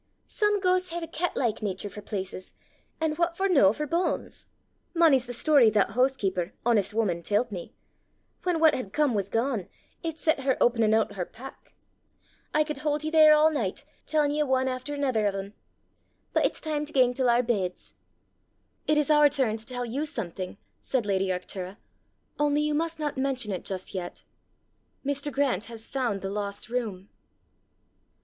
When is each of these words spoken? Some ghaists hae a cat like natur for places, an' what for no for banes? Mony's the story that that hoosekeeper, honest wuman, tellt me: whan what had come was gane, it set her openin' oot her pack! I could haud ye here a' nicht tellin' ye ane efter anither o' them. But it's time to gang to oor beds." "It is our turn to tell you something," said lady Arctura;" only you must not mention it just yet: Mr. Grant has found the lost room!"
Some 0.25 0.59
ghaists 0.59 0.89
hae 0.89 1.03
a 1.03 1.07
cat 1.07 1.37
like 1.37 1.61
natur 1.61 1.87
for 1.87 2.01
places, 2.01 2.55
an' 2.99 3.11
what 3.17 3.37
for 3.37 3.47
no 3.47 3.71
for 3.71 3.85
banes? 3.85 4.47
Mony's 4.95 5.27
the 5.27 5.31
story 5.31 5.69
that 5.69 5.89
that 5.89 5.93
hoosekeeper, 5.93 6.53
honest 6.65 6.91
wuman, 6.91 7.21
tellt 7.21 7.51
me: 7.51 7.71
whan 8.41 8.59
what 8.59 8.73
had 8.73 8.93
come 8.93 9.13
was 9.13 9.29
gane, 9.29 9.69
it 10.01 10.17
set 10.17 10.39
her 10.39 10.57
openin' 10.59 10.95
oot 10.95 11.11
her 11.13 11.23
pack! 11.27 11.75
I 12.51 12.63
could 12.63 12.77
haud 12.77 13.03
ye 13.03 13.11
here 13.11 13.31
a' 13.31 13.51
nicht 13.51 13.85
tellin' 14.07 14.31
ye 14.31 14.41
ane 14.41 14.67
efter 14.67 14.95
anither 14.95 15.27
o' 15.27 15.31
them. 15.31 15.53
But 16.33 16.47
it's 16.47 16.59
time 16.59 16.83
to 16.85 16.93
gang 16.93 17.13
to 17.13 17.31
oor 17.31 17.43
beds." 17.43 17.93
"It 18.87 18.97
is 18.97 19.11
our 19.11 19.29
turn 19.29 19.57
to 19.57 19.65
tell 19.67 19.85
you 19.85 20.07
something," 20.07 20.57
said 20.79 21.05
lady 21.05 21.27
Arctura;" 21.27 21.77
only 22.39 22.61
you 22.61 22.73
must 22.73 22.97
not 22.97 23.19
mention 23.19 23.51
it 23.51 23.63
just 23.63 23.93
yet: 23.93 24.23
Mr. 25.05 25.31
Grant 25.31 25.65
has 25.65 25.87
found 25.87 26.21
the 26.21 26.29
lost 26.31 26.69
room!" 26.69 27.09